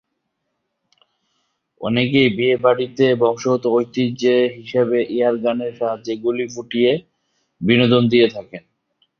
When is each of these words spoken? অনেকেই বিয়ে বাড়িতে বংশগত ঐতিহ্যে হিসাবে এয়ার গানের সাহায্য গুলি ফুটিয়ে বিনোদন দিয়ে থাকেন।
অনেকেই 1.81 2.29
বিয়ে 2.37 2.55
বাড়িতে 2.57 3.05
বংশগত 3.15 3.63
ঐতিহ্যে 3.77 4.35
হিসাবে 4.57 4.97
এয়ার 5.15 5.35
গানের 5.43 5.73
সাহায্য 5.79 6.07
গুলি 6.23 6.45
ফুটিয়ে 6.53 6.91
বিনোদন 7.61 8.03
দিয়ে 8.07 8.27
থাকেন। 8.27 8.63